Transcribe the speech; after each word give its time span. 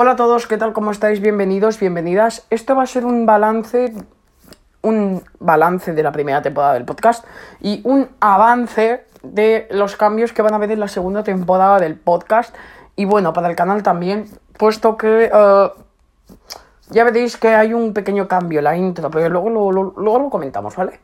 Hola 0.00 0.12
a 0.12 0.16
todos, 0.16 0.46
¿qué 0.46 0.56
tal? 0.56 0.72
¿Cómo 0.72 0.92
estáis? 0.92 1.20
Bienvenidos, 1.20 1.80
bienvenidas. 1.80 2.46
Esto 2.50 2.76
va 2.76 2.84
a 2.84 2.86
ser 2.86 3.04
un 3.04 3.26
balance, 3.26 3.92
un 4.80 5.24
balance 5.40 5.92
de 5.92 6.02
la 6.04 6.12
primera 6.12 6.40
temporada 6.40 6.74
del 6.74 6.84
podcast 6.84 7.24
y 7.60 7.80
un 7.82 8.08
avance 8.20 9.04
de 9.24 9.66
los 9.72 9.96
cambios 9.96 10.32
que 10.32 10.40
van 10.40 10.52
a 10.52 10.56
haber 10.58 10.70
en 10.70 10.78
la 10.78 10.86
segunda 10.86 11.24
temporada 11.24 11.80
del 11.80 11.96
podcast 11.96 12.54
y 12.94 13.06
bueno, 13.06 13.32
para 13.32 13.50
el 13.50 13.56
canal 13.56 13.82
también, 13.82 14.26
puesto 14.56 14.96
que 14.96 15.32
uh, 15.34 15.82
ya 16.90 17.02
veréis 17.02 17.36
que 17.36 17.48
hay 17.48 17.74
un 17.74 17.92
pequeño 17.92 18.28
cambio 18.28 18.60
en 18.60 18.64
la 18.66 18.76
intro, 18.76 19.10
pero 19.10 19.28
luego 19.28 19.50
luego 19.50 20.18
lo 20.20 20.30
comentamos, 20.30 20.76
¿vale? 20.76 21.00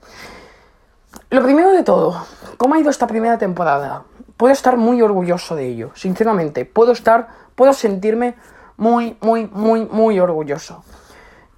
Lo 1.31 1.43
primero 1.43 1.73
de 1.73 1.83
todo, 1.83 2.25
¿cómo 2.59 2.77
ha 2.77 2.79
ido 2.79 2.91
esta 2.91 3.09
primera 3.09 3.39
temporada? 3.39 4.05
Puedo 4.37 4.53
estar 4.53 4.77
muy 4.77 5.03
orgulloso 5.03 5.57
de 5.57 5.67
ello, 5.67 5.91
sinceramente, 5.97 6.65
puedo 6.65 6.93
estar, 6.93 7.27
puedo 7.57 7.73
sentirme 7.73 8.37
muy, 8.77 9.17
muy, 9.21 9.47
muy, 9.53 9.87
muy 9.87 10.21
orgulloso. 10.21 10.85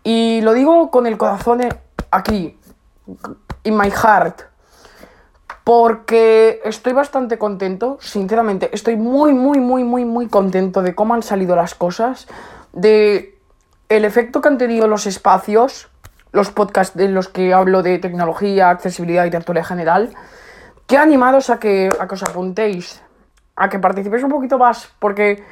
Y 0.03 0.41
lo 0.43 0.53
digo 0.53 0.91
con 0.91 1.07
el 1.07 1.17
corazón 1.17 1.63
aquí, 2.11 2.59
in 3.65 3.77
my 3.77 3.91
heart, 3.91 4.43
porque 5.65 6.61
estoy 6.65 6.93
bastante 6.93 7.39
contento, 7.39 7.99
sinceramente, 8.01 8.71
estoy 8.73 8.97
muy, 8.97 9.35
muy, 9.35 9.59
muy, 9.59 9.83
muy, 9.83 10.05
muy 10.05 10.29
contento 10.29 10.81
de 10.81 10.95
cómo 10.95 11.15
han 11.15 11.23
salido 11.23 11.57
las 11.57 11.75
cosas, 11.75 12.29
de 12.73 13.37
el 13.89 14.05
efecto 14.05 14.41
que 14.41 14.49
han 14.49 14.59
tenido 14.59 14.87
los 14.87 15.07
espacios, 15.07 15.89
los 16.31 16.51
podcasts 16.51 16.99
en 17.01 17.15
los 17.15 17.29
que 17.29 17.53
hablo 17.53 17.83
de 17.83 17.99
tecnología, 17.99 18.71
accesibilidad 18.71 19.25
y 19.25 19.31
tertulia 19.31 19.65
general, 19.65 20.15
que 20.87 20.99
animados 20.99 21.51
a 21.51 21.59
que, 21.59 21.89
a 21.99 22.07
que 22.07 22.15
os 22.15 22.23
apuntéis, 22.23 23.03
a 23.57 23.69
que 23.69 23.79
participéis 23.79 24.23
un 24.23 24.31
poquito 24.31 24.59
más, 24.59 24.89
porque 25.01 25.43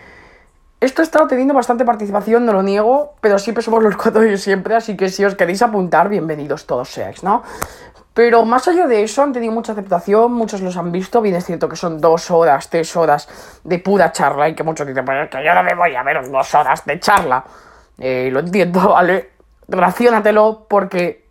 esto 0.85 1.03
ha 1.03 1.05
estado 1.05 1.27
teniendo 1.27 1.55
bastante 1.55 1.85
participación, 1.85 2.45
no 2.45 2.53
lo 2.53 2.63
niego, 2.63 3.15
pero 3.21 3.39
siempre 3.39 3.63
somos 3.63 3.83
los 3.83 3.97
cuatro 3.97 4.21
de 4.21 4.37
siempre, 4.37 4.75
así 4.75 4.97
que 4.97 5.09
si 5.09 5.25
os 5.25 5.35
queréis 5.35 5.63
apuntar, 5.63 6.09
bienvenidos 6.09 6.67
todos 6.67 6.91
seáis, 6.91 7.23
¿no? 7.23 7.43
Pero 8.13 8.45
más 8.45 8.69
allá 8.69 8.87
de 8.87 9.03
eso, 9.03 9.23
han 9.23 9.33
tenido 9.33 9.53
mucha 9.53 9.73
aceptación, 9.73 10.33
muchos 10.33 10.61
los 10.61 10.77
han 10.77 10.93
visto, 10.93 11.21
bien 11.21 11.35
es 11.35 11.45
cierto 11.47 11.69
que 11.69 11.77
son 11.77 12.01
dos 12.01 12.31
horas, 12.31 12.71
tres 12.71 12.95
horas 12.97 13.29
de 13.65 13.79
pura 13.79 14.13
charla 14.13 14.49
y 14.49 14.55
que 14.55 14.63
muchos 14.63 14.87
dicen, 14.87 15.05
pues 15.05 15.29
que 15.31 15.45
yo 15.45 15.55
no 15.55 15.63
me 15.63 15.75
voy 15.75 15.97
a 15.97 16.03
ver 16.03 16.31
dos 16.31 16.55
horas 16.55 16.85
de 16.85 17.01
charla. 17.01 17.45
Eh, 17.99 18.29
lo 18.31 18.41
entiendo, 18.41 18.89
¿vale? 18.91 19.31
Raciónatelo 19.67 20.67
porque 20.69 21.27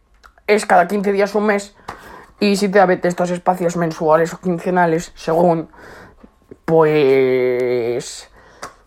es 0.47 0.65
cada 0.65 0.87
15 0.87 1.11
días 1.13 1.35
un 1.35 1.45
mes 1.45 1.75
y 2.39 2.57
si 2.57 2.67
te 2.69 2.81
apetece 2.81 3.09
estos 3.09 3.29
espacios 3.29 3.77
mensuales 3.77 4.33
o 4.33 4.39
quincenales, 4.39 5.13
según, 5.15 5.69
pues 6.65 8.32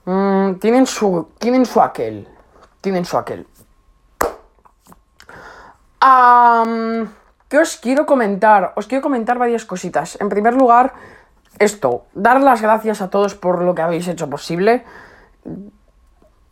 Mm, 0.07 0.55
tienen 0.55 0.87
su. 0.87 1.29
Tienen 1.39 1.67
su 1.67 1.81
aquel. 1.81 2.27
Tienen 2.81 3.05
su 3.05 3.19
aquel. 3.19 3.47
¿Qué 7.49 7.59
os 7.59 7.77
quiero 7.77 8.07
comentar? 8.07 8.73
Os 8.77 8.87
quiero 8.87 9.03
comentar 9.03 9.39
varias 9.39 9.65
cositas. 9.65 10.19
En 10.21 10.29
primer 10.29 10.55
lugar, 10.55 10.95
esto. 11.59 12.07
Dar 12.15 12.41
las 12.41 12.63
gracias 12.63 13.01
a 13.03 13.11
todos 13.11 13.35
por 13.35 13.63
lo 13.63 13.75
que 13.75 13.83
habéis 13.83 14.09
hecho 14.09 14.29
posible. 14.31 14.85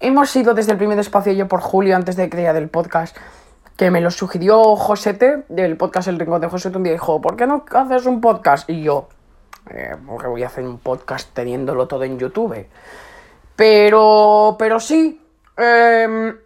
Hemos 0.01 0.35
ido 0.37 0.55
desde 0.55 0.73
el 0.73 0.79
primer 0.79 0.99
espacio 0.99 1.33
yo 1.33 1.49
por 1.49 1.61
Julio 1.61 1.97
antes 1.97 2.17
de 2.17 2.29
crear 2.29 2.57
el 2.57 2.69
podcast. 2.69 3.17
Que 3.77 3.91
me 3.91 4.01
lo 4.01 4.11
sugirió 4.11 4.77
Josete, 4.77 5.45
del 5.49 5.77
podcast 5.77 6.07
El 6.07 6.19
Rincón 6.19 6.41
de 6.41 6.49
Josete, 6.49 6.77
un 6.77 6.85
día 6.85 6.93
dijo, 6.93 7.21
¿por 7.21 7.37
qué 7.37 7.47
no 7.47 7.65
haces 7.73 8.07
un 8.07 8.21
podcast? 8.21 8.71
Y 8.71 8.83
yo, 8.83 9.09
eh, 9.71 9.97
porque 10.07 10.29
voy 10.29 10.45
a 10.45 10.47
hacer 10.47 10.65
un 10.65 10.79
podcast 10.79 11.33
teniéndolo 11.35 11.89
todo 11.89 12.05
en 12.05 12.19
YouTube. 12.19 12.67
Pero, 13.57 14.57
pero 14.59 14.81
sí, 14.81 15.21
em, 15.57 16.37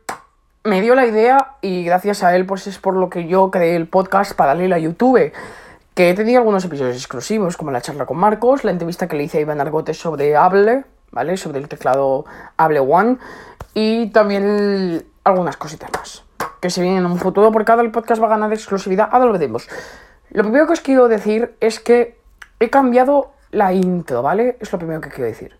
me 0.65 0.83
dio 0.83 0.95
la 0.95 1.07
idea 1.07 1.57
y 1.63 1.85
gracias 1.85 2.23
a 2.23 2.37
él 2.37 2.45
pues 2.45 2.67
es 2.67 2.79
por 2.79 2.95
lo 2.95 3.09
que 3.09 3.27
yo 3.27 3.51
creé 3.51 3.77
el 3.77 3.89
podcast 3.89 4.35
paralelo 4.35 4.75
a 4.75 4.79
YouTube. 4.79 5.33
Que 5.95 6.11
he 6.11 6.15
tenido 6.15 6.39
algunos 6.39 6.65
episodios 6.65 6.97
exclusivos, 6.97 7.57
como 7.57 7.71
la 7.71 7.81
charla 7.81 8.07
con 8.07 8.19
Marcos, 8.19 8.63
la 8.63 8.71
entrevista 8.71 9.09
que 9.09 9.17
le 9.17 9.25
hice 9.25 9.39
a 9.39 9.41
Iván 9.41 9.61
Argote 9.61 9.95
sobre 9.95 10.37
Able, 10.37 10.85
¿vale? 11.11 11.37
Sobre 11.37 11.59
el 11.59 11.69
teclado 11.69 12.25
Able 12.57 12.81
One. 12.81 13.17
Y 13.75 14.11
también 14.11 15.05
algunas 15.25 15.57
cositas 15.57 15.91
más. 15.93 16.23
Que 16.61 16.71
se 16.71 16.83
vienen 16.83 17.01
en 17.01 17.07
un 17.07 17.19
futuro, 17.19 17.51
porque 17.51 17.65
cada 17.65 17.83
el 17.83 17.91
podcast 17.91 18.23
va 18.23 18.27
a 18.27 18.31
ganar 18.31 18.53
exclusividad. 18.53 19.09
Ahora 19.11 19.27
lo 19.27 19.33
veremos. 19.33 19.69
Lo 20.31 20.43
primero 20.43 20.67
que 20.67 20.75
os 20.75 20.81
quiero 20.81 21.09
decir 21.09 21.57
es 21.61 21.81
que 21.81 22.19
he 22.61 22.71
cambiado 22.71 23.33
la 23.51 23.73
intro, 23.73 24.23
¿vale? 24.23 24.57
Es 24.61 24.71
lo 24.71 24.79
primero 24.79 25.01
que 25.01 25.09
quiero 25.09 25.25
decir. 25.25 25.57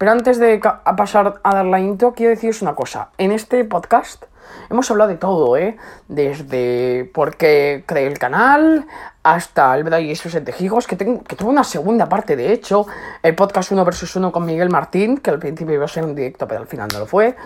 Pero 0.00 0.12
antes 0.12 0.38
de 0.38 0.62
pasar 0.96 1.40
a 1.42 1.54
dar 1.54 1.66
la 1.66 1.78
intro, 1.78 2.14
quiero 2.14 2.30
deciros 2.30 2.62
una 2.62 2.74
cosa. 2.74 3.10
En 3.18 3.32
este 3.32 3.66
podcast 3.66 4.24
hemos 4.70 4.90
hablado 4.90 5.10
de 5.10 5.18
todo, 5.18 5.58
¿eh? 5.58 5.76
Desde 6.08 7.10
por 7.12 7.36
qué 7.36 7.84
creé 7.84 8.06
el 8.06 8.18
canal, 8.18 8.86
hasta 9.22 9.76
el 9.76 9.84
verdad 9.84 9.98
y 9.98 10.10
esos 10.10 10.34
entejigos, 10.34 10.86
que, 10.86 10.96
tengo, 10.96 11.22
que 11.22 11.36
tuvo 11.36 11.50
una 11.50 11.64
segunda 11.64 12.08
parte, 12.08 12.34
de 12.34 12.50
hecho. 12.50 12.86
El 13.22 13.34
podcast 13.34 13.72
1 13.72 13.84
vs 13.84 14.16
1 14.16 14.32
con 14.32 14.46
Miguel 14.46 14.70
Martín, 14.70 15.18
que 15.18 15.28
al 15.28 15.38
principio 15.38 15.74
iba 15.74 15.84
a 15.84 15.88
ser 15.88 16.06
un 16.06 16.14
directo, 16.14 16.48
pero 16.48 16.62
al 16.62 16.66
final 16.66 16.88
no 16.90 17.00
lo 17.00 17.06
fue. 17.06 17.36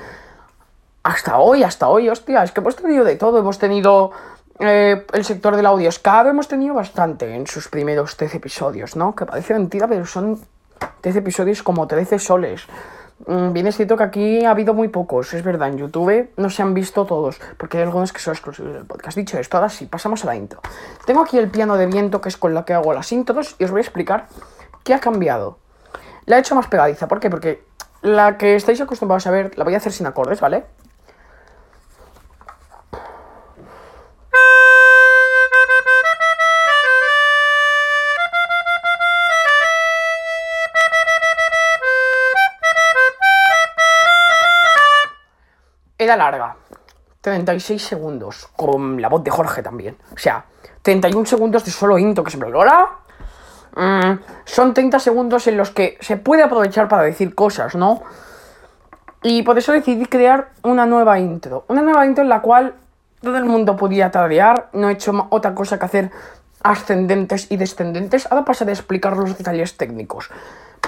Hasta 1.03 1.39
hoy, 1.39 1.65
hasta 1.65 1.89
hoy, 1.89 2.09
hostia, 2.09 2.45
es 2.45 2.53
que 2.53 2.61
hemos 2.61 2.77
tenido 2.77 3.03
de 3.03 3.17
todo. 3.17 3.41
Hemos 3.41 3.59
tenido 3.59 4.13
eh, 4.61 5.05
el 5.13 5.25
sector 5.25 5.57
del 5.57 5.67
audio 5.67 5.89
escado, 5.89 6.31
hemos 6.31 6.47
tenido 6.47 6.75
bastante 6.75 7.35
en 7.35 7.49
sus 7.49 7.67
primeros 7.67 8.17
13 8.17 8.37
episodios, 8.37 8.95
¿no? 8.95 9.17
Que 9.17 9.27
parece 9.27 9.55
mentira, 9.55 9.89
pero 9.89 10.07
son 10.07 10.39
13 11.05 11.19
episodios 11.19 11.63
como 11.63 11.87
13 11.87 12.19
soles. 12.19 12.63
Mm, 13.27 13.53
bien 13.53 13.67
es 13.67 13.77
cierto 13.77 13.95
que 13.99 14.05
aquí 14.05 14.45
ha 14.47 14.51
habido 14.51 14.73
muy 14.73 14.89
pocos, 14.89 15.35
es 15.35 15.45
verdad, 15.45 15.69
en 15.69 15.77
YouTube 15.77 16.31
no 16.39 16.49
se 16.49 16.63
han 16.63 16.73
visto 16.73 17.05
todos, 17.05 17.39
porque 17.59 17.77
hay 17.77 17.83
algunos 17.83 18.11
que 18.11 18.21
son 18.21 18.33
exclusivos 18.33 18.73
del 18.73 18.87
podcast. 18.87 19.15
Dicho 19.19 19.39
esto, 19.39 19.59
ahora 19.59 19.69
sí, 19.69 19.85
pasamos 19.85 20.25
a 20.25 20.29
la 20.29 20.37
intro. 20.37 20.63
Tengo 21.05 21.21
aquí 21.21 21.37
el 21.37 21.51
piano 21.51 21.77
de 21.77 21.85
viento, 21.85 22.23
que 22.23 22.31
es 22.31 22.39
con 22.39 22.55
lo 22.55 22.65
que 22.65 22.73
hago 22.73 22.95
las 22.95 23.13
intros, 23.13 23.55
y 23.59 23.65
os 23.65 23.71
voy 23.71 23.81
a 23.81 23.83
explicar 23.83 24.29
qué 24.83 24.95
ha 24.95 24.99
cambiado. 24.99 25.59
La 26.25 26.39
he 26.39 26.41
hecho 26.41 26.55
más 26.55 26.69
pegadiza, 26.69 27.07
¿por 27.07 27.21
qué? 27.21 27.29
Porque 27.29 27.63
la 28.01 28.39
que 28.39 28.55
estáis 28.55 28.81
acostumbrados 28.81 29.27
a 29.27 29.31
ver, 29.31 29.59
la 29.59 29.65
voy 29.65 29.75
a 29.75 29.77
hacer 29.77 29.93
sin 29.93 30.07
acordes, 30.07 30.41
¿vale? 30.41 30.65
Era 46.05 46.19
larga. 46.19 46.57
36 47.23 47.83
segundos. 47.83 48.49
Con 48.55 49.01
la 49.01 49.09
voz 49.09 49.25
de 49.25 49.31
Jorge 49.31 49.63
también. 49.63 49.97
O 50.15 50.19
sea, 50.19 50.45
31 50.83 51.25
segundos 51.25 51.65
de 51.65 51.71
solo 51.71 51.99
intro 51.99 52.23
que 52.23 52.31
se 52.31 52.37
me 52.37 52.51
logra. 52.51 52.91
Mm, 53.75 54.19
son 54.45 54.75
30 54.75 54.99
segundos 54.99 55.47
en 55.47 55.57
los 55.57 55.71
que 55.71 55.97
se 56.03 56.19
puede 56.19 56.43
aprovechar 56.43 56.89
para 56.89 57.05
decir 57.05 57.35
cosas, 57.35 57.75
¿no? 57.75 58.03
Y 59.23 59.43
por 59.45 59.57
eso 59.57 59.73
decidí 59.73 60.05
crear 60.05 60.51
una 60.63 60.85
nueva 60.85 61.19
intro. 61.19 61.65
Una 61.69 61.81
nueva 61.81 62.05
intro 62.05 62.23
en 62.23 62.29
la 62.29 62.43
cual 62.43 62.75
todo 63.23 63.39
el 63.39 63.47
mundo 63.47 63.77
podía 63.77 64.11
tararear. 64.11 64.69
No 64.75 64.91
he 64.91 64.93
hecho 64.93 65.27
otra 65.31 65.55
cosa 65.55 65.79
que 65.79 65.87
hacer 65.87 66.11
ascendentes 66.63 67.51
y 67.51 67.57
descendentes. 67.57 68.29
Ahora 68.31 68.45
pasaré 68.45 68.73
a 68.73 68.75
explicar 68.75 69.17
los 69.17 69.39
detalles 69.39 69.79
técnicos. 69.79 70.29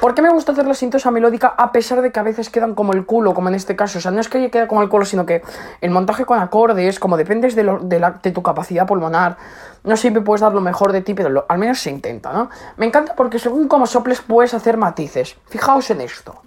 ¿Por 0.01 0.15
qué 0.15 0.23
me 0.23 0.31
gusta 0.31 0.53
hacer 0.53 0.67
la 0.67 0.75
sintosa 0.75 1.11
melódica 1.11 1.55
a 1.57 1.73
pesar 1.73 2.03
de 2.03 2.13
que 2.13 2.21
a 2.21 2.23
veces 2.23 2.51
quedan 2.51 2.75
como 2.75 2.93
el 2.93 3.07
culo, 3.07 3.35
como 3.35 3.49
en 3.49 3.55
este 3.55 3.77
caso? 3.77 3.99
O 3.99 4.01
sea, 4.01 4.11
no 4.11 4.21
es 4.21 4.29
que 4.29 4.51
quede 4.51 4.67
como 4.67 4.83
el 4.83 4.89
culo, 4.89 5.05
sino 5.05 5.25
que 5.25 5.43
el 5.81 5.91
montaje 5.91 6.25
con 6.25 6.39
acordes, 6.39 6.99
como 6.99 7.17
dependes 7.17 7.55
de, 7.55 7.65
de, 7.65 8.31
tu 8.33 8.43
capacidad 8.43 8.87
pulmonar, 8.87 9.37
no 9.85 9.97
siempre 9.97 10.23
puedes 10.23 10.43
dar 10.43 10.53
lo 10.53 10.61
mejor 10.61 10.93
de 10.93 11.01
ti, 11.01 11.15
pero 11.15 11.47
al 11.49 11.59
menos 11.59 11.81
se 11.81 11.91
intenta, 11.91 12.33
¿no? 12.33 12.51
Me 12.77 12.87
encanta 12.87 13.15
porque 13.15 13.39
según 13.39 13.69
como 13.69 13.87
soples 13.87 14.21
puedes 14.21 14.53
hacer 14.55 14.77
matices. 14.77 15.37
Fijaos 15.47 15.91
en 15.91 16.03
esto. 16.03 16.43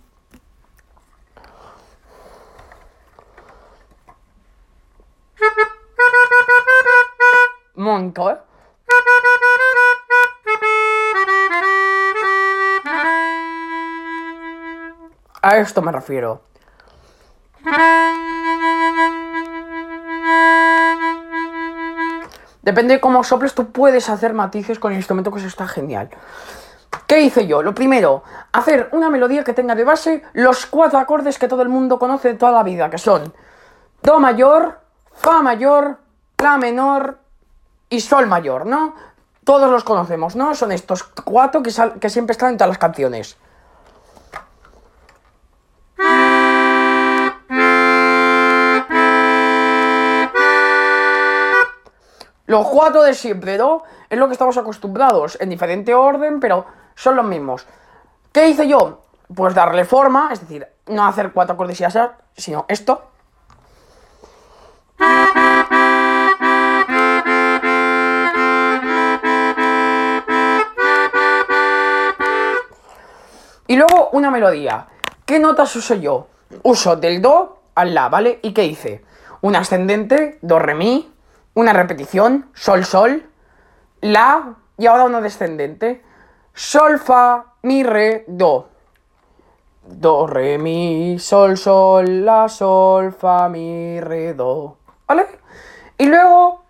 Monto, 7.76 8.30
¿eh? 8.30 8.38
A 15.42 15.58
esto 15.58 15.82
me 15.82 15.92
refiero. 15.92 16.42
Depende 22.62 22.96
de 22.96 23.00
cómo 23.00 23.24
soples, 23.24 23.56
tú 23.56 23.72
puedes 23.72 24.10
hacer 24.10 24.34
matices 24.34 24.80
con 24.80 24.92
el 24.92 24.98
instrumento, 24.98 25.32
que 25.32 25.40
eso 25.40 25.48
está 25.48 25.68
genial. 25.68 26.10
¿Qué 27.08 27.22
hice 27.22 27.48
yo? 27.48 27.64
Lo 27.64 27.74
primero, 27.74 28.24
hacer 28.52 28.90
una 28.92 29.10
melodía 29.10 29.44
que 29.44 29.54
tenga 29.54 29.76
de 29.76 29.84
base 29.84 30.24
los 30.34 30.66
cuatro 30.66 31.00
acordes 31.00 31.40
que 31.40 31.48
todo 31.48 31.62
el 31.62 31.70
mundo 31.70 31.98
conoce 31.98 32.30
de 32.30 32.34
toda 32.36 32.52
la 32.52 32.64
vida, 32.64 32.90
que 32.90 32.98
son 32.98 33.34
Do 34.04 34.20
mayor, 34.20 34.80
Fa 35.14 35.42
mayor, 35.42 35.98
La 36.38 36.58
menor 36.58 37.18
y 37.90 38.02
Sol 38.02 38.28
mayor, 38.28 38.66
¿no? 38.66 38.94
Todos 39.44 39.72
los 39.72 39.84
conocemos, 39.84 40.36
¿no? 40.36 40.54
Son 40.54 40.72
estos 40.72 41.04
cuatro 41.04 41.64
que, 41.64 41.72
que 42.00 42.10
siempre 42.10 42.34
están 42.34 42.52
en 42.52 42.58
todas 42.58 42.70
las 42.70 42.78
canciones. 42.78 43.38
Los 52.50 52.68
cuatro 52.68 53.04
de 53.04 53.14
siempre, 53.14 53.60
¿no? 53.60 53.84
Es 54.10 54.18
lo 54.18 54.26
que 54.26 54.32
estamos 54.32 54.58
acostumbrados, 54.58 55.38
en 55.40 55.52
diferente 55.52 55.94
orden, 55.94 56.40
pero 56.40 56.66
son 56.96 57.16
los 57.16 57.24
mismos. 57.24 57.68
¿Qué 58.32 58.48
hice 58.48 58.68
yo? 58.68 59.04
Pues 59.36 59.54
darle 59.54 59.86
forma, 59.86 60.30
es 60.32 60.42
decir, 60.42 60.66
no 60.88 61.06
hacer 61.06 61.32
cuatro 61.32 61.54
acordes 61.54 61.80
y 61.80 61.84
así, 61.84 62.00
sino 62.36 62.66
esto. 62.68 63.04
Y 73.68 73.76
luego 73.76 74.10
una 74.14 74.32
melodía. 74.32 74.88
¿Qué 75.24 75.38
notas 75.38 75.76
uso 75.76 75.94
yo? 75.94 76.30
Uso 76.64 76.96
del 76.96 77.22
do 77.22 77.60
al 77.76 77.94
la, 77.94 78.10
¿vale? 78.10 78.40
¿Y 78.42 78.54
qué 78.54 78.66
hice? 78.66 79.06
Un 79.42 79.56
ascendente, 79.56 80.40
do, 80.42 80.58
re, 80.58 80.74
mi, 80.74 81.14
una 81.60 81.74
repetición, 81.74 82.50
sol, 82.54 82.86
sol, 82.86 83.30
la 84.00 84.56
y 84.78 84.86
ahora 84.86 85.04
una 85.04 85.20
descendente. 85.20 86.02
Sol, 86.54 87.00
fa, 87.00 87.54
mi, 87.64 87.84
re, 87.84 88.24
do. 88.28 88.70
Do, 89.84 90.26
re, 90.26 90.58
mi, 90.58 91.20
sol, 91.20 91.58
sol, 91.58 92.26
la, 92.26 92.48
sol, 92.48 93.12
fa, 93.12 93.50
mi, 93.50 94.00
re, 94.00 94.34
do. 94.34 94.78
¿Vale? 95.06 95.28
Y 95.98 96.06
luego 96.06 96.64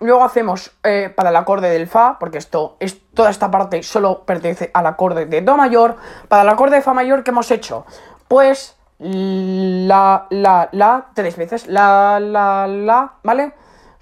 luego 0.00 0.24
hacemos 0.24 0.70
eh, 0.84 1.12
para 1.14 1.30
el 1.30 1.36
acorde 1.36 1.68
del 1.68 1.86
Fa, 1.86 2.18
porque 2.18 2.38
esto 2.38 2.76
es 2.80 3.10
toda 3.12 3.28
esta 3.28 3.50
parte 3.50 3.82
solo 3.82 4.24
pertenece 4.24 4.70
al 4.72 4.86
acorde 4.86 5.26
de 5.26 5.42
Do 5.42 5.56
mayor. 5.56 5.96
Para 6.28 6.42
el 6.42 6.48
acorde 6.48 6.76
de 6.76 6.82
Fa 6.82 6.94
mayor, 6.94 7.24
¿qué 7.24 7.30
hemos 7.30 7.50
hecho? 7.50 7.84
Pues 8.28 8.76
la, 8.98 10.26
la, 10.30 10.68
la, 10.72 11.06
tres 11.14 11.36
veces. 11.36 11.66
La, 11.66 12.20
la, 12.20 12.66
la, 12.66 13.12
¿vale? 13.22 13.52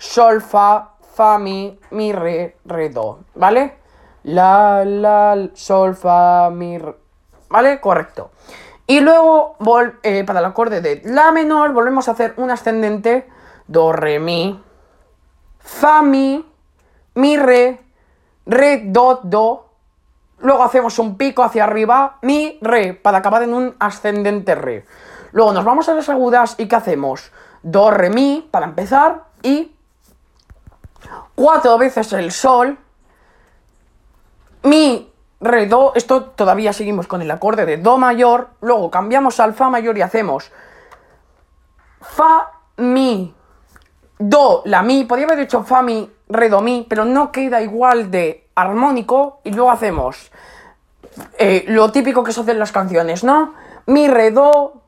Sol, 0.02 0.42
Fa, 0.42 0.94
Fa, 1.14 1.38
Mi, 1.38 1.78
Mi, 1.92 2.12
Re, 2.12 2.56
Re, 2.64 2.88
Do, 2.88 3.20
¿vale? 3.36 3.78
La, 4.24 4.84
la, 4.84 5.48
Sol, 5.54 5.94
Fa, 5.94 6.50
Mi, 6.50 6.76
Re, 6.76 6.96
¿vale? 7.48 7.80
Correcto. 7.80 8.32
Y 8.88 8.98
luego, 8.98 9.56
eh, 10.02 10.24
para 10.24 10.40
el 10.40 10.44
acorde 10.44 10.80
de 10.80 11.02
La 11.04 11.30
menor, 11.30 11.72
volvemos 11.72 12.08
a 12.08 12.12
hacer 12.12 12.34
un 12.36 12.50
ascendente 12.50 13.28
Do, 13.68 13.92
Re, 13.92 14.18
Mi, 14.18 14.60
Fa, 15.60 16.02
Mi, 16.02 16.44
Mi, 17.14 17.36
Re, 17.36 17.80
Re, 18.44 18.82
Do, 18.86 19.20
Do. 19.22 19.68
Luego 20.40 20.64
hacemos 20.64 20.98
un 20.98 21.16
pico 21.16 21.44
hacia 21.44 21.62
arriba, 21.62 22.18
Mi, 22.22 22.58
Re, 22.60 22.94
para 22.94 23.18
acabar 23.18 23.44
en 23.44 23.54
un 23.54 23.76
ascendente 23.78 24.56
Re. 24.56 24.84
Luego 25.30 25.52
nos 25.52 25.64
vamos 25.64 25.88
a 25.88 25.94
las 25.94 26.08
agudas 26.08 26.56
y 26.58 26.66
¿qué 26.66 26.74
hacemos? 26.74 27.30
Do, 27.62 27.92
Re, 27.92 28.10
Mi, 28.10 28.48
para 28.50 28.66
empezar, 28.66 29.30
y 29.44 29.71
cuatro 31.34 31.78
veces 31.78 32.12
el 32.12 32.32
Sol, 32.32 32.78
Mi, 34.64 35.12
Re, 35.40 35.66
Do. 35.66 35.92
Esto 35.96 36.22
todavía 36.22 36.72
seguimos 36.72 37.06
con 37.06 37.20
el 37.20 37.30
acorde 37.30 37.66
de 37.66 37.76
Do 37.76 37.98
mayor. 37.98 38.50
Luego 38.60 38.90
cambiamos 38.90 39.40
al 39.40 39.54
Fa 39.54 39.70
mayor 39.70 39.98
y 39.98 40.02
hacemos 40.02 40.52
Fa, 42.00 42.52
Mi, 42.76 43.34
do, 44.28 44.62
la, 44.66 44.82
mi, 44.82 45.04
podría 45.04 45.26
haber 45.26 45.38
dicho 45.38 45.62
fa, 45.62 45.82
mi, 45.82 46.10
re, 46.28 46.48
do, 46.48 46.60
mi, 46.60 46.86
pero 46.88 47.04
no 47.04 47.32
queda 47.32 47.60
igual 47.60 48.10
de 48.10 48.48
armónico 48.54 49.40
y 49.44 49.50
luego 49.50 49.70
hacemos 49.70 50.30
eh, 51.38 51.64
lo 51.68 51.90
típico 51.90 52.22
que 52.22 52.32
se 52.32 52.40
hace 52.40 52.52
en 52.52 52.58
las 52.58 52.72
canciones, 52.72 53.24
¿no? 53.24 53.54
Mi, 53.86 54.08
re, 54.08 54.30
do, 54.30 54.82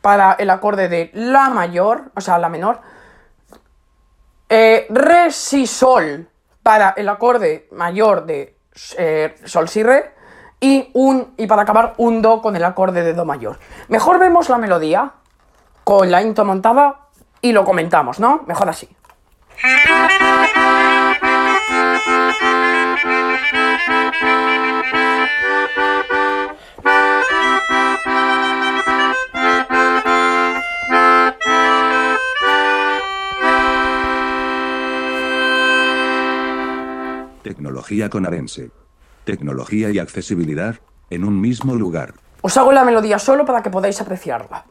para 0.00 0.32
el 0.32 0.50
acorde 0.50 0.88
de 0.88 1.10
la 1.14 1.48
mayor, 1.48 2.10
o 2.14 2.20
sea, 2.20 2.38
la 2.38 2.48
menor. 2.48 2.80
Eh, 4.54 4.86
re, 4.90 5.30
si, 5.30 5.66
sol, 5.66 6.28
para 6.62 6.90
el 6.98 7.08
acorde 7.08 7.68
mayor 7.72 8.26
de 8.26 8.54
eh, 8.98 9.34
sol, 9.46 9.66
si, 9.66 9.82
re. 9.82 10.12
Y, 10.60 10.90
un, 10.92 11.32
y 11.38 11.46
para 11.46 11.62
acabar 11.62 11.94
un 11.96 12.20
do 12.20 12.42
con 12.42 12.54
el 12.54 12.62
acorde 12.62 13.02
de 13.02 13.14
do 13.14 13.24
mayor. 13.24 13.58
Mejor 13.88 14.18
vemos 14.18 14.50
la 14.50 14.58
melodía 14.58 15.12
con 15.84 16.10
la 16.10 16.20
intro 16.20 16.44
montada 16.44 17.08
y 17.40 17.52
lo 17.52 17.64
comentamos, 17.64 18.20
¿no? 18.20 18.42
Mejor 18.46 18.68
así. 18.68 18.94
Tecnología 37.92 38.08
con 38.08 38.24
Arense. 38.24 38.70
Tecnología 39.24 39.90
y 39.90 39.98
accesibilidad 39.98 40.76
en 41.10 41.24
un 41.24 41.38
mismo 41.38 41.74
lugar. 41.74 42.14
Os 42.40 42.56
hago 42.56 42.72
la 42.72 42.84
melodía 42.84 43.18
solo 43.18 43.44
para 43.44 43.62
que 43.62 43.68
podáis 43.68 44.00
apreciarla. 44.00 44.64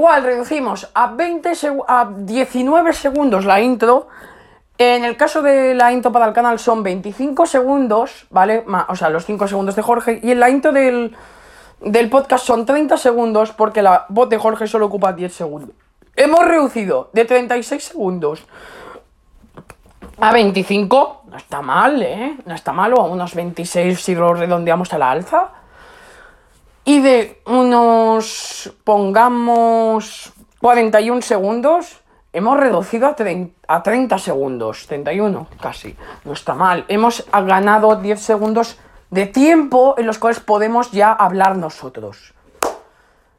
Cual 0.00 0.24
reducimos 0.24 0.88
a, 0.94 1.08
20 1.08 1.52
a 1.86 2.10
19 2.16 2.92
segundos 2.94 3.44
la 3.44 3.60
intro. 3.60 4.08
En 4.78 5.04
el 5.04 5.14
caso 5.18 5.42
de 5.42 5.74
la 5.74 5.92
intro 5.92 6.10
para 6.10 6.24
el 6.24 6.32
canal 6.32 6.58
son 6.58 6.82
25 6.82 7.44
segundos, 7.44 8.26
¿vale? 8.30 8.64
O 8.88 8.96
sea, 8.96 9.10
los 9.10 9.26
5 9.26 9.46
segundos 9.46 9.76
de 9.76 9.82
Jorge. 9.82 10.18
Y 10.22 10.30
en 10.30 10.40
la 10.40 10.48
intro 10.48 10.72
del, 10.72 11.14
del 11.82 12.08
podcast 12.08 12.46
son 12.46 12.64
30 12.64 12.96
segundos 12.96 13.52
porque 13.52 13.82
la 13.82 14.06
voz 14.08 14.30
de 14.30 14.38
Jorge 14.38 14.66
solo 14.66 14.86
ocupa 14.86 15.12
10 15.12 15.34
segundos. 15.34 15.76
Hemos 16.16 16.46
reducido 16.46 17.10
de 17.12 17.26
36 17.26 17.84
segundos 17.84 18.46
a 20.18 20.32
25. 20.32 21.24
No 21.26 21.36
está 21.36 21.60
mal, 21.60 22.02
¿eh? 22.02 22.38
No 22.46 22.54
está 22.54 22.72
mal, 22.72 22.94
o 22.94 23.02
a 23.02 23.04
unos 23.04 23.34
26 23.34 24.00
si 24.00 24.14
lo 24.14 24.32
redondeamos 24.32 24.94
a 24.94 24.98
la 24.98 25.10
alza. 25.10 25.50
Y 26.84 27.00
de 27.00 27.42
unos, 27.46 28.72
pongamos, 28.84 30.32
41 30.60 31.22
segundos, 31.22 32.00
hemos 32.32 32.58
reducido 32.58 33.06
a, 33.06 33.82
30, 33.82 34.18
segundos. 34.18 34.86
31, 34.86 35.46
casi. 35.60 35.96
No 36.24 36.32
está 36.32 36.54
mal. 36.54 36.84
Hemos 36.88 37.26
ganado 37.32 37.96
10 37.96 38.20
segundos 38.20 38.78
de 39.10 39.26
tiempo 39.26 39.94
en 39.98 40.06
los 40.06 40.18
cuales 40.18 40.40
podemos 40.40 40.90
ya 40.90 41.12
hablar 41.12 41.56
nosotros. 41.56 42.34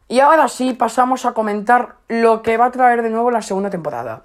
Y 0.07 0.19
ahora 0.19 0.47
sí, 0.49 0.73
pasamos 0.73 1.25
a 1.25 1.33
comentar 1.33 1.95
lo 2.09 2.41
que 2.41 2.57
va 2.57 2.65
a 2.65 2.71
traer 2.71 3.01
de 3.01 3.09
nuevo 3.09 3.31
la 3.31 3.41
segunda 3.41 3.69
temporada. 3.69 4.23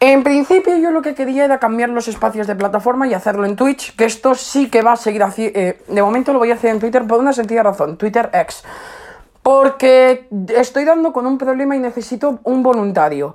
En 0.00 0.22
principio 0.22 0.76
yo 0.76 0.92
lo 0.92 1.02
que 1.02 1.16
quería 1.16 1.44
era 1.44 1.58
cambiar 1.58 1.88
los 1.88 2.06
espacios 2.06 2.46
de 2.46 2.54
plataforma 2.54 3.08
y 3.08 3.14
hacerlo 3.14 3.44
en 3.44 3.56
Twitch, 3.56 3.96
que 3.96 4.04
esto 4.04 4.36
sí 4.36 4.70
que 4.70 4.80
va 4.80 4.92
a 4.92 4.96
seguir 4.96 5.24
así. 5.24 5.50
Eh, 5.52 5.82
de 5.88 6.02
momento 6.02 6.32
lo 6.32 6.38
voy 6.38 6.52
a 6.52 6.54
hacer 6.54 6.70
en 6.70 6.78
Twitter 6.78 7.04
por 7.04 7.18
una 7.18 7.32
sencilla 7.32 7.64
razón, 7.64 7.96
Twitter 7.96 8.30
X. 8.32 8.62
Porque 9.42 10.28
estoy 10.54 10.84
dando 10.84 11.12
con 11.12 11.26
un 11.26 11.36
problema 11.36 11.74
y 11.74 11.80
necesito 11.80 12.38
un 12.44 12.62
voluntario. 12.62 13.34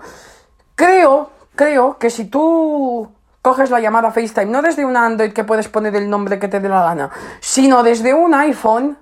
Creo, 0.75 1.31
creo 1.55 1.97
que 1.97 2.09
si 2.09 2.25
tú 2.25 3.09
coges 3.41 3.69
la 3.69 3.81
llamada 3.81 4.11
FaceTime, 4.11 4.45
no 4.45 4.61
desde 4.61 4.85
un 4.85 4.95
Android 4.95 5.33
que 5.33 5.43
puedes 5.43 5.67
poner 5.67 5.93
el 5.97 6.09
nombre 6.09 6.39
que 6.39 6.47
te 6.47 6.61
dé 6.61 6.69
la 6.69 6.83
gana, 6.83 7.09
sino 7.41 7.83
desde 7.83 8.13
un 8.13 8.33
iPhone, 8.35 8.97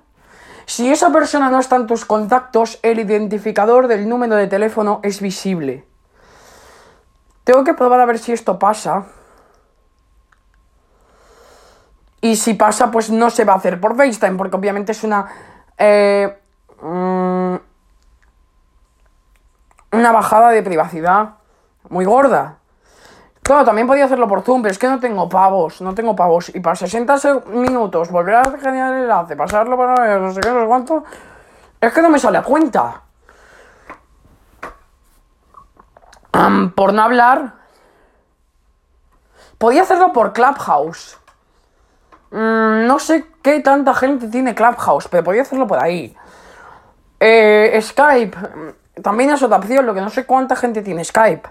si 0.66 0.90
esa 0.90 1.12
persona 1.12 1.48
no 1.48 1.60
está 1.60 1.76
en 1.76 1.86
tus 1.86 2.04
contactos, 2.04 2.80
el 2.82 2.98
identificador 2.98 3.86
del 3.86 4.08
número 4.08 4.34
de 4.34 4.48
teléfono 4.48 4.98
es 5.04 5.20
visible. 5.20 5.91
Tengo 7.44 7.64
que 7.64 7.74
probar 7.74 8.00
a 8.00 8.06
ver 8.06 8.18
si 8.18 8.32
esto 8.32 8.58
pasa. 8.58 9.04
Y 12.20 12.36
si 12.36 12.54
pasa, 12.54 12.90
pues 12.90 13.10
no 13.10 13.30
se 13.30 13.44
va 13.44 13.54
a 13.54 13.56
hacer 13.56 13.80
por 13.80 13.96
FaceTime, 13.96 14.36
porque 14.36 14.56
obviamente 14.56 14.92
es 14.92 15.02
una... 15.02 15.26
Eh, 15.76 16.38
mm, 16.80 17.56
una 19.92 20.12
bajada 20.12 20.50
de 20.50 20.62
privacidad 20.62 21.34
muy 21.88 22.04
gorda. 22.04 22.58
Claro, 23.42 23.64
también 23.64 23.86
podía 23.86 24.04
hacerlo 24.04 24.28
por 24.28 24.42
Zoom, 24.42 24.62
pero 24.62 24.72
es 24.72 24.78
que 24.78 24.88
no 24.88 25.00
tengo 25.00 25.28
pavos, 25.28 25.80
no 25.80 25.94
tengo 25.94 26.14
pavos. 26.14 26.54
Y 26.54 26.60
para 26.60 26.76
60 26.76 27.42
minutos 27.48 28.10
volver 28.10 28.36
a 28.36 28.44
generar 28.58 28.94
el 28.94 29.02
enlace, 29.02 29.36
pasarlo 29.36 29.76
para 29.76 30.18
no 30.18 30.32
sé 30.32 30.40
qué, 30.40 30.50
no 30.50 30.60
sé 30.60 30.66
cuánto. 30.66 31.04
Es 31.80 31.92
que 31.92 32.02
no 32.02 32.08
me 32.08 32.18
sale 32.20 32.38
a 32.38 32.42
cuenta. 32.42 33.02
Por 36.74 36.92
no 36.92 37.02
hablar. 37.02 37.54
Podía 39.58 39.82
hacerlo 39.82 40.12
por 40.12 40.32
Clubhouse. 40.32 41.18
Mm, 42.30 42.86
no 42.86 42.98
sé 42.98 43.26
qué 43.42 43.60
tanta 43.60 43.94
gente 43.94 44.28
tiene 44.28 44.54
Clubhouse, 44.54 45.08
pero 45.08 45.22
podía 45.22 45.42
hacerlo 45.42 45.66
por 45.66 45.78
ahí. 45.78 46.16
Eh, 47.20 47.78
Skype. 47.80 48.36
También 49.02 49.30
es 49.30 49.42
otra 49.42 49.58
opción, 49.58 49.86
lo 49.86 49.94
que 49.94 50.00
no 50.00 50.10
sé 50.10 50.26
cuánta 50.26 50.56
gente 50.56 50.82
tiene 50.82 51.04
Skype. 51.04 51.48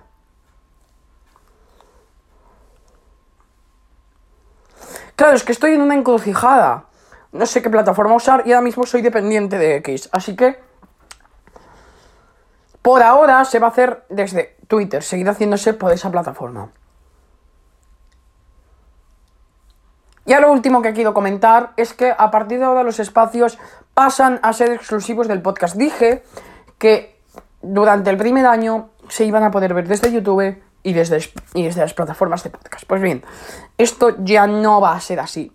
Claro, 5.16 5.36
es 5.36 5.44
que 5.44 5.52
estoy 5.52 5.74
en 5.74 5.82
una 5.82 5.94
encrucijada. 5.94 6.86
No 7.32 7.46
sé 7.46 7.62
qué 7.62 7.70
plataforma 7.70 8.16
usar 8.16 8.44
y 8.46 8.52
ahora 8.52 8.64
mismo 8.64 8.86
soy 8.86 9.02
dependiente 9.02 9.58
de 9.58 9.76
X. 9.78 10.10
Así 10.12 10.36
que... 10.36 10.71
Por 12.82 13.04
ahora 13.04 13.46
se 13.46 13.60
va 13.60 13.68
a 13.68 13.70
hacer 13.72 14.06
desde 14.10 14.56
Twitter, 14.68 15.04
seguir 15.04 15.30
haciéndose 15.30 15.74
por 15.74 15.92
esa 15.92 16.10
plataforma. 16.10 16.70
Y 20.26 20.34
lo 20.36 20.52
último 20.52 20.82
que 20.82 20.94
quiero 20.94 21.14
comentar 21.14 21.74
es 21.78 21.94
que 21.94 22.14
a 22.16 22.32
partir 22.32 22.60
de 22.60 22.66
ahora 22.66 22.84
los 22.84 23.00
espacios 23.00 23.58
pasan 23.94 24.40
a 24.44 24.54
ser 24.54 24.72
exclusivos 24.72 25.28
del 25.28 25.42
podcast. 25.42 25.76
Dije 25.76 26.24
que 26.78 27.20
durante 27.62 28.10
el 28.10 28.18
primer 28.18 28.46
año 28.46 28.90
se 29.10 29.26
iban 29.26 29.44
a 29.44 29.52
poder 29.52 29.74
ver 29.74 29.88
desde 29.88 30.12
YouTube 30.12 30.62
y 30.84 30.94
desde, 30.94 31.20
y 31.54 31.64
desde 31.64 31.82
las 31.82 31.94
plataformas 31.94 32.44
de 32.44 32.50
podcast. 32.50 32.86
Pues 32.86 33.02
bien, 33.02 33.24
esto 33.78 34.16
ya 34.24 34.48
no 34.48 34.80
va 34.80 34.94
a 34.94 35.02
ser 35.02 35.20
así. 35.20 35.52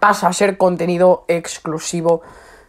Pasa 0.00 0.28
a 0.28 0.32
ser 0.32 0.58
contenido 0.58 1.24
exclusivo 1.28 2.22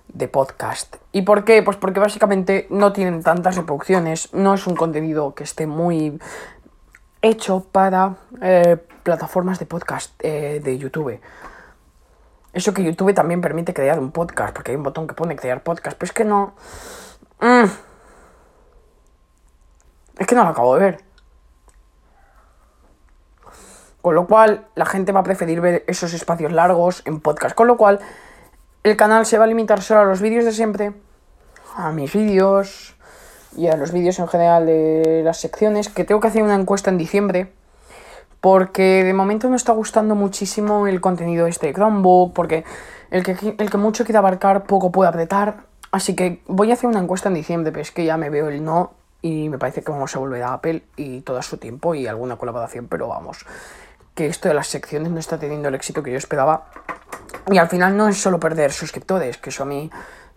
de 0.08 0.28
podcast. 0.28 0.98
¿Y 1.12 1.24
por 1.24 1.44
qué? 1.44 1.64
Pues 1.64 1.78
porque 1.78 2.00
básicamente 2.00 2.68
no 2.70 2.94
tienen 2.94 3.24
tantas 3.24 3.56
reproducciones, 3.56 4.34
no 4.34 4.54
es 4.54 4.68
un 4.68 4.76
contenido 4.76 5.34
que 5.34 5.44
esté 5.44 5.68
muy 5.68 6.20
hecho 7.22 7.66
para 7.72 8.18
eh, 8.42 8.78
plataformas 9.04 9.60
de 9.60 9.66
podcast 9.66 10.14
eh, 10.24 10.62
de 10.64 10.78
YouTube. 10.78 11.20
Eso 12.54 12.74
que 12.74 12.84
YouTube 12.84 13.14
también 13.16 13.42
permite 13.42 13.74
crear 13.74 14.00
un 14.00 14.12
podcast, 14.12 14.54
porque 14.54 14.72
hay 14.72 14.78
un 14.78 14.84
botón 14.84 15.08
que 15.08 15.16
pone 15.16 15.36
crear 15.36 15.64
podcast, 15.64 15.98
pero 15.98 16.08
es 16.08 16.14
que 16.14 16.24
no... 16.24 16.54
Mm. 17.40 17.66
Es 20.20 20.28
que 20.28 20.36
no 20.36 20.44
lo 20.44 20.50
acabo 20.50 20.76
de 20.76 20.82
ver. 20.82 21.04
Con 24.04 24.14
lo 24.14 24.28
cual, 24.28 24.68
la 24.76 24.86
gente 24.86 25.12
va 25.12 25.22
a 25.22 25.24
preferir 25.24 25.62
ver 25.62 25.84
esos 25.88 26.14
espacios 26.14 26.52
largos 26.52 27.02
en 27.06 27.22
podcast. 27.22 27.56
Con 27.56 27.68
lo 27.68 27.78
cual, 27.78 28.00
el 28.84 28.98
canal 28.98 29.26
se 29.26 29.38
va 29.38 29.46
a 29.46 29.48
limitar 29.48 29.82
solo 29.82 30.02
a 30.02 30.06
los 30.06 30.22
vídeos 30.22 30.44
de 30.44 30.52
siempre, 30.52 30.94
a 31.76 31.92
mis 31.92 32.12
vídeos 32.14 32.96
y 33.56 33.68
a 33.68 33.78
los 33.78 33.92
vídeos 33.92 34.20
en 34.20 34.28
general 34.28 34.66
de 34.66 35.22
las 35.24 35.40
secciones, 35.40 35.90
que 35.90 36.04
tengo 36.04 36.20
que 36.20 36.28
hacer 36.28 36.44
una 36.44 36.56
encuesta 36.56 36.90
en 36.90 36.98
diciembre, 36.98 37.52
porque 38.42 39.04
de 39.04 39.14
momento 39.14 39.50
me 39.50 39.56
está 39.56 39.72
gustando 39.72 40.16
muchísimo 40.16 40.88
el 40.88 41.00
contenido 41.00 41.48
este 41.48 41.68
de 41.68 41.74
Chromebook, 41.74 42.34
porque 42.34 42.66
el 43.10 43.24
que, 43.24 43.56
el 43.58 43.70
que 43.70 43.78
mucho 43.78 44.04
quiere 44.04 44.18
abarcar 44.18 44.64
poco 44.64 44.92
puede 44.92 45.10
apretar, 45.10 45.64
así 45.92 46.16
que 46.16 46.42
voy 46.48 46.72
a 46.72 46.74
hacer 46.74 46.90
una 46.90 47.00
encuesta 47.00 47.30
en 47.30 47.36
diciembre, 47.36 47.72
pero 47.72 47.84
es 47.84 47.92
que 47.92 48.04
ya 48.04 48.18
me 48.18 48.30
veo 48.30 48.50
el 48.50 48.66
no 48.66 48.92
y 49.22 49.48
me 49.48 49.58
parece 49.58 49.82
que 49.82 49.92
vamos 49.92 50.14
a 50.14 50.20
volver 50.20 50.44
a 50.44 50.54
Apple 50.54 50.84
y 50.98 51.22
todo 51.22 51.42
su 51.42 51.58
tiempo 51.58 51.96
y 51.96 52.08
alguna 52.08 52.36
colaboración, 52.36 52.88
pero 52.90 53.08
vamos, 53.08 53.46
que 54.16 54.28
esto 54.28 54.48
de 54.48 54.54
las 54.54 54.68
secciones 54.68 55.12
no 55.12 55.20
está 55.20 55.38
teniendo 55.40 55.70
el 55.70 55.76
éxito 55.76 56.04
que 56.04 56.12
yo 56.12 56.18
esperaba 56.18 56.68
y 57.52 57.58
al 57.58 57.68
final 57.68 57.98
no 57.98 58.08
es 58.08 58.18
solo 58.18 58.40
perder 58.40 58.72
suscriptores, 58.72 59.38
que 59.38 59.50
eso 59.50 59.64
a 59.64 59.66
mí 59.66 59.90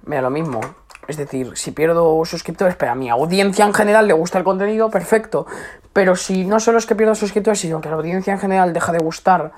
me 0.05 0.17
da 0.17 0.23
lo 0.23 0.31
mismo. 0.31 0.61
Es 1.07 1.17
decir, 1.17 1.57
si 1.57 1.71
pierdo 1.71 2.25
suscriptores, 2.25 2.75
pero 2.75 2.93
a 2.93 2.95
mi 2.95 3.09
audiencia 3.09 3.65
en 3.65 3.73
general 3.73 4.09
le 4.09 4.13
gusta 4.13 4.39
el 4.39 4.45
contenido, 4.45 4.91
perfecto. 4.91 5.47
Pero 5.93 6.17
si 6.17 6.45
no 6.45 6.59
solo 6.59 6.79
es 6.79 6.87
que 6.87 6.97
pierdo 6.97 7.15
suscriptores, 7.15 7.61
sino 7.61 7.81
que 7.81 7.89
a 7.89 7.93
la 7.93 7.97
audiencia 7.99 8.33
en 8.33 8.41
general 8.41 8.73
deja 8.73 8.93
de 8.93 8.99
gustar 8.99 9.53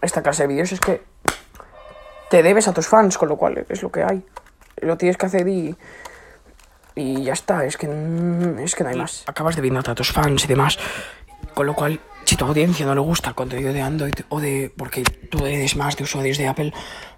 esta 0.00 0.22
clase 0.22 0.44
de 0.44 0.48
vídeos, 0.48 0.72
es 0.72 0.80
que 0.80 1.02
te 2.30 2.42
debes 2.42 2.68
a 2.68 2.72
tus 2.72 2.86
fans, 2.86 3.18
con 3.18 3.28
lo 3.28 3.36
cual 3.36 3.66
es 3.68 3.82
lo 3.82 3.90
que 3.90 4.04
hay. 4.04 4.24
Lo 4.76 4.96
tienes 4.96 5.16
que 5.16 5.26
hacer 5.26 5.48
y. 5.48 5.76
Y 6.94 7.24
ya 7.24 7.34
está, 7.34 7.66
es 7.66 7.76
que, 7.76 7.86
es 8.64 8.74
que 8.74 8.84
no 8.84 8.88
hay 8.88 8.96
más. 8.96 9.24
Acabas 9.26 9.54
de 9.54 9.82
a 9.86 9.94
tus 9.94 10.12
fans 10.12 10.44
y 10.44 10.46
demás. 10.46 10.78
Con 11.52 11.66
lo 11.66 11.74
cual 11.74 12.00
si 12.26 12.36
tu 12.36 12.44
audiencia 12.44 12.84
no 12.84 12.94
le 12.94 13.00
gusta 13.00 13.30
el 13.30 13.34
contenido 13.34 13.72
de 13.72 13.80
Android 13.80 14.14
o 14.28 14.40
de. 14.40 14.72
porque 14.76 15.04
tú 15.30 15.46
eres 15.46 15.76
más 15.76 15.96
de 15.96 16.04
usuarios 16.04 16.38
de 16.38 16.48
Apple, 16.48 16.72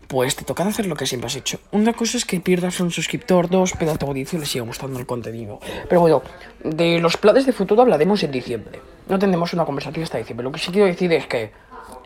pues 0.06 0.36
te 0.36 0.44
toca 0.44 0.66
hacer 0.66 0.86
lo 0.86 0.94
que 0.96 1.06
siempre 1.06 1.26
has 1.26 1.36
hecho. 1.36 1.58
Una 1.72 1.94
cosa 1.94 2.18
es 2.18 2.24
que 2.24 2.40
pierdas 2.40 2.78
un 2.80 2.90
suscriptor, 2.90 3.48
dos, 3.48 3.72
pero 3.78 3.92
a 3.92 3.96
tu 3.96 4.06
audiencia 4.06 4.38
le 4.38 4.46
siga 4.46 4.64
gustando 4.64 4.98
el 4.98 5.06
contenido. 5.06 5.60
Pero 5.88 6.02
bueno, 6.02 6.22
de 6.62 7.00
los 7.00 7.16
planes 7.16 7.46
de 7.46 7.52
futuro 7.52 7.82
hablaremos 7.82 8.22
en 8.22 8.30
diciembre. 8.30 8.80
No 9.08 9.18
tendremos 9.18 9.52
una 9.54 9.64
conversación 9.64 10.02
hasta 10.02 10.18
diciembre. 10.18 10.44
Lo 10.44 10.52
que 10.52 10.58
sí 10.58 10.70
quiero 10.70 10.86
decir 10.86 11.12
es 11.12 11.26
que 11.26 11.52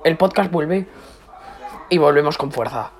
el 0.04 0.16
podcast 0.16 0.50
vuelve 0.50 0.86
y 1.90 1.98
volvemos 1.98 2.38
con 2.38 2.52
fuerza. 2.52 2.92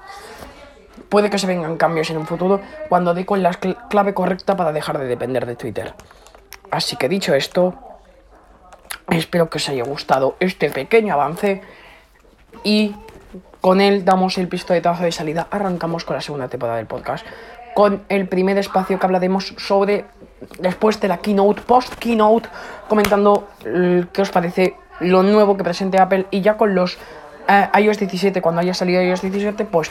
Puede 1.08 1.30
que 1.30 1.38
se 1.38 1.46
vengan 1.46 1.76
cambios 1.76 2.10
en 2.10 2.18
un 2.18 2.26
futuro 2.26 2.60
cuando 2.88 3.14
dé 3.14 3.24
con 3.24 3.42
la 3.42 3.52
clave 3.54 4.14
correcta 4.14 4.56
para 4.56 4.72
dejar 4.72 4.98
de 4.98 5.06
depender 5.06 5.46
de 5.46 5.56
Twitter. 5.56 5.94
Así 6.70 6.96
que 6.96 7.08
dicho 7.08 7.34
esto, 7.34 7.91
Espero 9.10 9.50
que 9.50 9.58
os 9.58 9.68
haya 9.68 9.84
gustado 9.84 10.36
este 10.40 10.70
pequeño 10.70 11.14
avance 11.14 11.62
y 12.64 12.94
con 13.60 13.80
él 13.80 14.04
damos 14.04 14.38
el 14.38 14.48
pistoletazo 14.48 15.04
de 15.04 15.12
salida. 15.12 15.48
Arrancamos 15.50 16.04
con 16.04 16.16
la 16.16 16.22
segunda 16.22 16.48
temporada 16.48 16.78
del 16.78 16.86
podcast. 16.86 17.26
Con 17.74 18.02
el 18.08 18.28
primer 18.28 18.58
espacio 18.58 18.98
que 18.98 19.06
hablaremos 19.06 19.54
sobre, 19.56 20.04
después 20.58 21.00
de 21.00 21.08
la 21.08 21.18
keynote, 21.18 21.62
post-keynote, 21.62 22.48
comentando 22.88 23.48
qué 23.62 24.22
os 24.22 24.30
parece 24.30 24.76
lo 25.00 25.22
nuevo 25.22 25.56
que 25.56 25.64
presente 25.64 25.98
Apple 25.98 26.26
y 26.30 26.42
ya 26.42 26.56
con 26.56 26.74
los 26.74 26.98
eh, 27.48 27.68
iOS 27.80 27.98
17, 27.98 28.42
cuando 28.42 28.60
haya 28.60 28.74
salido 28.74 29.02
iOS 29.02 29.22
17, 29.22 29.64
pues 29.64 29.90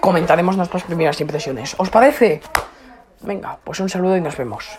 comentaremos 0.00 0.56
nuestras 0.56 0.84
primeras 0.84 1.20
impresiones. 1.20 1.74
¿Os 1.78 1.90
parece? 1.90 2.40
Venga, 3.20 3.58
pues 3.62 3.80
un 3.80 3.88
saludo 3.88 4.16
y 4.16 4.20
nos 4.20 4.36
vemos. 4.36 4.78